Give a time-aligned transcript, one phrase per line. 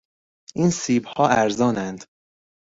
[0.55, 2.05] این سیبها ارزانند.